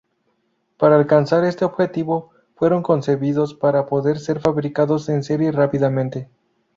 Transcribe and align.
Para 0.79 0.95
alcanzar 0.95 1.45
este 1.45 1.63
objetivo, 1.63 2.31
fueron 2.55 2.81
concebidos 2.81 3.53
para 3.53 3.85
poder 3.85 4.17
ser 4.17 4.39
fabricados 4.39 5.07
en 5.09 5.21
serie 5.21 5.51
rápidamente. 5.51 6.27